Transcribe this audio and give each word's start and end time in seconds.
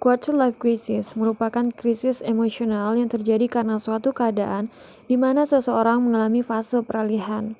Quarter 0.00 0.32
life 0.32 0.56
crisis 0.56 1.12
merupakan 1.12 1.68
krisis 1.76 2.24
emosional 2.24 2.96
yang 2.96 3.12
terjadi 3.12 3.44
karena 3.52 3.76
suatu 3.76 4.16
keadaan 4.16 4.72
di 5.04 5.20
mana 5.20 5.44
seseorang 5.44 6.00
mengalami 6.00 6.40
fase 6.40 6.80
peralihan 6.80 7.52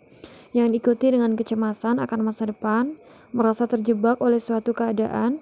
yang 0.56 0.72
diikuti 0.72 1.12
dengan 1.12 1.36
kecemasan 1.36 2.00
akan 2.00 2.20
masa 2.24 2.48
depan, 2.48 2.96
merasa 3.36 3.68
terjebak 3.68 4.24
oleh 4.24 4.40
suatu 4.40 4.72
keadaan, 4.72 5.38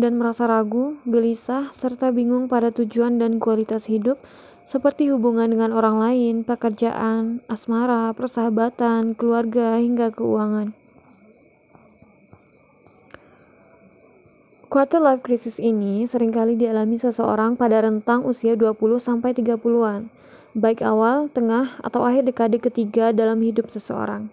dan 0.00 0.16
merasa 0.16 0.48
ragu, 0.48 0.96
gelisah, 1.04 1.68
serta 1.76 2.08
bingung 2.16 2.48
pada 2.48 2.72
tujuan 2.72 3.20
dan 3.20 3.36
kualitas 3.36 3.84
hidup 3.84 4.16
seperti 4.64 5.12
hubungan 5.12 5.52
dengan 5.52 5.76
orang 5.76 6.00
lain, 6.00 6.34
pekerjaan, 6.48 7.44
asmara, 7.52 8.16
persahabatan, 8.16 9.12
keluarga, 9.12 9.76
hingga 9.76 10.16
keuangan. 10.16 10.72
Quarter 14.68 15.00
life 15.00 15.24
crisis 15.24 15.56
ini 15.56 16.04
sering 16.04 16.28
kali 16.28 16.52
dialami 16.52 17.00
seseorang 17.00 17.56
pada 17.56 17.80
rentang 17.80 18.20
usia 18.28 18.52
20-30-an, 18.52 20.12
baik 20.52 20.84
awal, 20.84 21.32
tengah, 21.32 21.80
atau 21.80 22.04
akhir 22.04 22.28
dekade 22.28 22.60
ketiga 22.60 23.08
dalam 23.16 23.40
hidup 23.40 23.72
seseorang, 23.72 24.28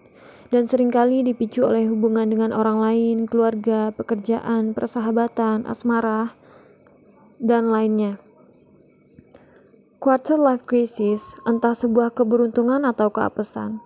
dan 0.52 0.68
sering 0.68 0.92
kali 0.92 1.24
dipicu 1.24 1.64
oleh 1.64 1.88
hubungan 1.88 2.28
dengan 2.28 2.52
orang 2.52 2.84
lain, 2.84 3.24
keluarga, 3.24 3.96
pekerjaan, 3.96 4.76
persahabatan, 4.76 5.64
asmara, 5.64 6.36
dan 7.40 7.72
lainnya. 7.72 8.20
Quarter 10.04 10.36
life 10.36 10.68
crisis 10.68 11.32
entah 11.48 11.72
sebuah 11.72 12.12
keberuntungan 12.12 12.84
atau 12.84 13.08
keapesan 13.08 13.80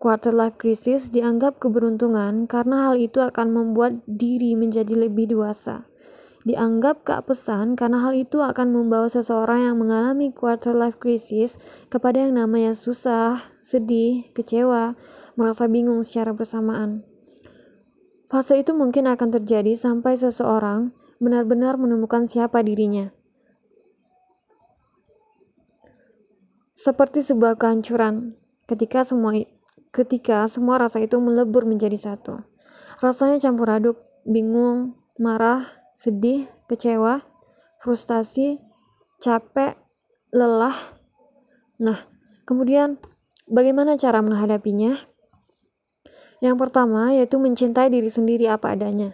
Quarter 0.00 0.32
life 0.32 0.56
crisis 0.56 1.12
dianggap 1.12 1.60
keberuntungan 1.60 2.48
karena 2.48 2.88
hal 2.88 2.96
itu 2.96 3.20
akan 3.20 3.52
membuat 3.52 4.00
diri 4.08 4.56
menjadi 4.56 4.96
lebih 4.96 5.28
dewasa. 5.28 5.84
Dianggap 6.48 7.04
keapesan 7.04 7.76
karena 7.76 8.00
hal 8.08 8.16
itu 8.16 8.40
akan 8.40 8.72
membawa 8.72 9.12
seseorang 9.12 9.60
yang 9.60 9.76
mengalami 9.76 10.32
quarter 10.32 10.72
life 10.72 10.96
crisis 10.96 11.60
kepada 11.92 12.16
yang 12.16 12.32
namanya 12.32 12.72
susah, 12.72 13.52
sedih, 13.60 14.24
kecewa, 14.32 14.96
merasa 15.36 15.68
bingung 15.68 16.00
secara 16.00 16.32
bersamaan. 16.32 17.04
Fase 18.32 18.56
itu 18.56 18.72
mungkin 18.72 19.04
akan 19.04 19.36
terjadi 19.36 19.76
sampai 19.76 20.16
seseorang 20.16 20.96
benar-benar 21.20 21.76
menemukan 21.76 22.24
siapa 22.24 22.64
dirinya. 22.64 23.12
Seperti 26.72 27.20
sebuah 27.20 27.60
kehancuran, 27.60 28.32
ketika 28.64 29.04
semua 29.04 29.36
ketika 29.90 30.46
semua 30.46 30.78
rasa 30.78 31.02
itu 31.02 31.18
melebur 31.18 31.66
menjadi 31.66 31.98
satu. 31.98 32.42
Rasanya 33.02 33.42
campur 33.42 33.70
aduk, 33.70 33.96
bingung, 34.22 34.98
marah, 35.18 35.66
sedih, 35.98 36.46
kecewa, 36.70 37.22
frustasi, 37.82 38.60
capek, 39.20 39.76
lelah. 40.32 40.96
Nah, 41.80 42.06
kemudian 42.46 42.96
bagaimana 43.50 43.98
cara 43.98 44.22
menghadapinya? 44.22 44.96
Yang 46.40 46.56
pertama 46.56 47.12
yaitu 47.12 47.36
mencintai 47.36 47.92
diri 47.92 48.08
sendiri 48.08 48.48
apa 48.48 48.72
adanya. 48.72 49.12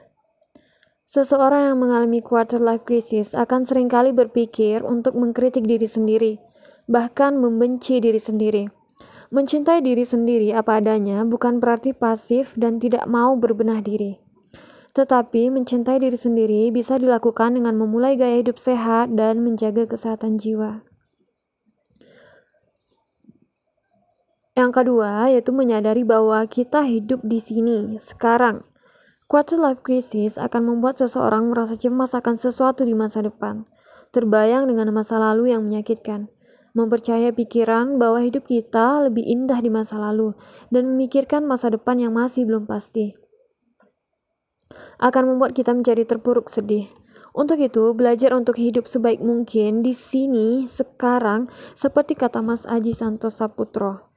Seseorang 1.07 1.71
yang 1.71 1.79
mengalami 1.79 2.19
quarter 2.19 2.59
life 2.59 2.83
crisis 2.83 3.31
akan 3.31 3.63
sering 3.63 3.87
kali 3.87 4.11
berpikir 4.11 4.83
untuk 4.83 5.15
mengkritik 5.15 5.63
diri 5.63 5.87
sendiri, 5.87 6.43
bahkan 6.91 7.39
membenci 7.39 8.03
diri 8.03 8.19
sendiri. 8.19 8.76
Mencintai 9.27 9.83
diri 9.83 10.07
sendiri 10.07 10.55
apa 10.55 10.79
adanya 10.79 11.27
bukan 11.27 11.59
berarti 11.59 11.91
pasif 11.91 12.55
dan 12.55 12.79
tidak 12.79 13.11
mau 13.11 13.35
berbenah 13.35 13.83
diri. 13.83 14.23
Tetapi 14.95 15.51
mencintai 15.51 15.99
diri 15.99 16.15
sendiri 16.15 16.71
bisa 16.71 16.95
dilakukan 16.95 17.59
dengan 17.59 17.75
memulai 17.75 18.15
gaya 18.15 18.39
hidup 18.39 18.55
sehat 18.55 19.11
dan 19.19 19.43
menjaga 19.43 19.91
kesehatan 19.91 20.39
jiwa. 20.39 20.87
Yang 24.55 24.71
kedua, 24.73 25.27
yaitu 25.27 25.51
menyadari 25.51 26.07
bahwa 26.07 26.47
kita 26.47 26.87
hidup 26.87 27.19
di 27.27 27.43
sini, 27.43 27.99
sekarang. 27.99 28.63
Quarter 29.27 29.59
life 29.59 29.83
crisis 29.83 30.39
akan 30.39 30.71
membuat 30.71 31.03
seseorang 31.03 31.51
merasa 31.51 31.75
cemas 31.75 32.15
akan 32.15 32.39
sesuatu 32.39 32.87
di 32.87 32.95
masa 32.95 33.27
depan, 33.27 33.67
terbayang 34.15 34.71
dengan 34.71 34.95
masa 34.95 35.19
lalu 35.19 35.51
yang 35.51 35.67
menyakitkan 35.67 36.31
mempercaya 36.77 37.33
pikiran 37.33 37.97
bahwa 37.97 38.21
hidup 38.21 38.45
kita 38.45 39.09
lebih 39.09 39.25
indah 39.25 39.65
di 39.65 39.73
masa 39.73 39.97
lalu, 39.97 40.37
dan 40.69 40.93
memikirkan 40.93 41.49
masa 41.49 41.73
depan 41.73 41.97
yang 41.97 42.13
masih 42.13 42.45
belum 42.45 42.69
pasti. 42.69 43.17
Akan 45.01 45.25
membuat 45.25 45.57
kita 45.57 45.73
menjadi 45.73 46.05
terpuruk 46.05 46.53
sedih. 46.53 46.93
Untuk 47.33 47.61
itu, 47.61 47.97
belajar 47.97 48.37
untuk 48.37 48.61
hidup 48.61 48.85
sebaik 48.85 49.25
mungkin 49.25 49.81
di 49.81 49.97
sini, 49.97 50.69
sekarang, 50.69 51.49
seperti 51.77 52.13
kata 52.13 52.45
Mas 52.45 52.69
Aji 52.69 52.93
Santosa 52.93 53.49
Putro. 53.49 54.13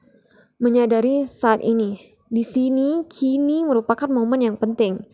Menyadari 0.60 1.24
saat 1.28 1.64
ini, 1.64 1.96
di 2.28 2.44
sini, 2.44 3.08
kini 3.08 3.64
merupakan 3.64 4.08
momen 4.08 4.44
yang 4.44 4.56
penting, 4.60 5.04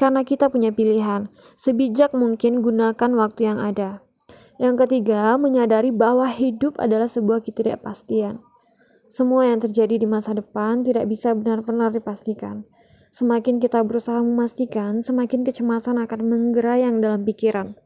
karena 0.00 0.24
kita 0.24 0.48
punya 0.48 0.72
pilihan. 0.72 1.28
Sebijak 1.60 2.16
mungkin 2.16 2.64
gunakan 2.64 3.10
waktu 3.16 3.40
yang 3.48 3.60
ada. 3.60 4.04
Yang 4.54 4.86
ketiga, 4.86 5.34
menyadari 5.34 5.90
bahwa 5.90 6.30
hidup 6.30 6.78
adalah 6.78 7.10
sebuah 7.10 7.42
ketidakpastian. 7.42 8.38
Semua 9.10 9.46
yang 9.46 9.62
terjadi 9.62 9.98
di 9.98 10.06
masa 10.06 10.34
depan 10.34 10.82
tidak 10.86 11.06
bisa 11.10 11.34
benar-benar 11.34 11.94
dipastikan. 11.94 12.66
Semakin 13.14 13.62
kita 13.62 13.82
berusaha 13.86 14.18
memastikan, 14.18 15.02
semakin 15.02 15.46
kecemasan 15.46 16.02
akan 16.02 16.20
menggerayang 16.26 16.98
dalam 16.98 17.22
pikiran. 17.22 17.78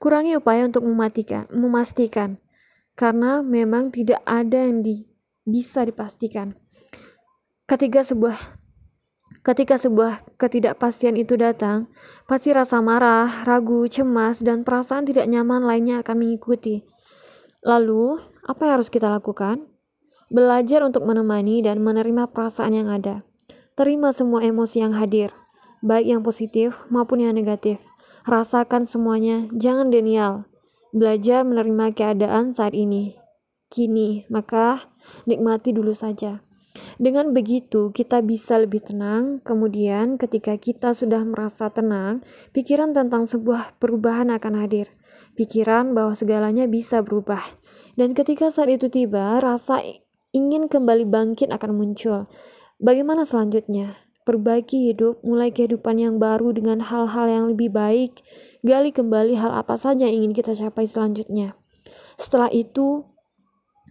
Kurangi 0.00 0.40
upaya 0.40 0.64
untuk 0.64 0.88
mematikan, 0.88 1.44
memastikan, 1.52 2.40
karena 2.96 3.44
memang 3.44 3.92
tidak 3.92 4.24
ada 4.24 4.64
yang 4.64 4.80
di, 4.80 5.04
bisa 5.44 5.84
dipastikan. 5.84 6.56
Ketiga, 7.68 8.04
sebuah 8.04 8.63
Ketika 9.44 9.76
sebuah 9.76 10.24
ketidakpastian 10.40 11.20
itu 11.20 11.36
datang, 11.36 11.92
pasti 12.24 12.56
rasa 12.56 12.80
marah, 12.80 13.44
ragu, 13.44 13.84
cemas, 13.92 14.40
dan 14.40 14.64
perasaan 14.64 15.04
tidak 15.04 15.28
nyaman 15.28 15.68
lainnya 15.68 16.00
akan 16.00 16.16
mengikuti. 16.24 16.80
Lalu, 17.60 18.24
apa 18.48 18.64
yang 18.64 18.80
harus 18.80 18.88
kita 18.88 19.12
lakukan? 19.12 19.68
Belajar 20.32 20.80
untuk 20.80 21.04
menemani 21.04 21.60
dan 21.60 21.84
menerima 21.84 22.32
perasaan 22.32 22.72
yang 22.72 22.88
ada. 22.88 23.20
Terima 23.76 24.16
semua 24.16 24.40
emosi 24.40 24.80
yang 24.80 24.96
hadir, 24.96 25.28
baik 25.84 26.08
yang 26.08 26.24
positif 26.24 26.72
maupun 26.88 27.20
yang 27.20 27.36
negatif. 27.36 27.76
Rasakan 28.24 28.88
semuanya, 28.88 29.44
jangan 29.52 29.92
denial. 29.92 30.48
Belajar 30.96 31.44
menerima 31.44 31.92
keadaan 31.92 32.56
saat 32.56 32.72
ini. 32.72 33.20
Kini, 33.68 34.24
maka 34.32 34.88
nikmati 35.28 35.76
dulu 35.76 35.92
saja. 35.92 36.40
Dengan 36.98 37.30
begitu, 37.30 37.94
kita 37.94 38.22
bisa 38.22 38.58
lebih 38.58 38.82
tenang. 38.82 39.38
Kemudian, 39.46 40.18
ketika 40.18 40.58
kita 40.58 40.90
sudah 40.94 41.22
merasa 41.22 41.70
tenang, 41.70 42.26
pikiran 42.50 42.90
tentang 42.90 43.26
sebuah 43.30 43.78
perubahan 43.78 44.30
akan 44.34 44.54
hadir. 44.58 44.90
Pikiran 45.34 45.94
bahwa 45.94 46.14
segalanya 46.14 46.66
bisa 46.70 47.02
berubah. 47.02 47.42
Dan 47.94 48.14
ketika 48.14 48.50
saat 48.50 48.70
itu 48.70 48.90
tiba, 48.90 49.38
rasa 49.38 49.82
ingin 50.34 50.66
kembali 50.66 51.06
bangkit 51.06 51.50
akan 51.54 51.78
muncul. 51.78 52.26
Bagaimana 52.82 53.22
selanjutnya? 53.22 53.98
Perbaiki 54.26 54.90
hidup, 54.90 55.22
mulai 55.22 55.52
kehidupan 55.52 56.00
yang 56.00 56.16
baru 56.18 56.50
dengan 56.56 56.82
hal-hal 56.82 57.26
yang 57.28 57.44
lebih 57.54 57.70
baik. 57.70 58.24
Gali 58.64 58.90
kembali 58.90 59.36
hal 59.36 59.52
apa 59.52 59.76
saja 59.76 60.08
yang 60.08 60.24
ingin 60.26 60.32
kita 60.34 60.56
capai 60.56 60.88
selanjutnya. 60.88 61.54
Setelah 62.16 62.48
itu, 62.50 63.04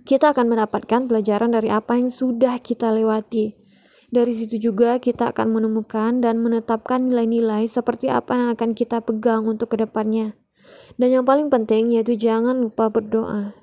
kita 0.04 0.36
akan 0.36 0.52
mendapatkan 0.52 1.08
pelajaran 1.08 1.56
dari 1.56 1.72
apa 1.72 1.96
yang 1.96 2.12
sudah 2.12 2.60
kita 2.60 2.92
lewati. 2.92 3.56
Dari 4.14 4.30
situ 4.36 4.62
juga 4.62 5.02
kita 5.02 5.34
akan 5.34 5.58
menemukan 5.58 6.22
dan 6.22 6.38
menetapkan 6.44 7.10
nilai-nilai 7.10 7.66
seperti 7.66 8.14
apa 8.14 8.38
yang 8.38 8.50
akan 8.54 8.78
kita 8.78 9.02
pegang 9.02 9.48
untuk 9.50 9.74
ke 9.74 9.82
depannya. 9.82 10.38
Dan 11.02 11.10
yang 11.10 11.26
paling 11.26 11.50
penting 11.50 11.98
yaitu 11.98 12.14
jangan 12.14 12.62
lupa 12.62 12.94
berdoa. 12.94 13.63